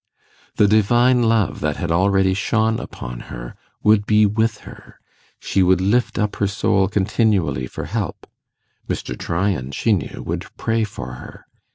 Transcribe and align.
The 0.55 0.67
Divine 0.67 1.21
Love 1.21 1.59
that 1.59 1.77
had 1.77 1.91
already 1.91 2.33
shone 2.33 2.79
upon 2.79 3.19
her 3.29 3.55
would 3.83 4.07
be 4.07 4.25
with 4.25 4.61
her; 4.61 4.99
she 5.39 5.61
would 5.61 5.79
lift 5.79 6.17
up 6.17 6.37
her 6.37 6.47
soul 6.47 6.87
continually 6.87 7.67
for 7.67 7.85
help; 7.85 8.25
Mr. 8.89 9.15
Tryan, 9.15 9.69
she 9.69 9.93
knew, 9.93 10.23
would 10.25 10.47
pray 10.57 10.83
for 10.83 11.13
her. 11.21 11.45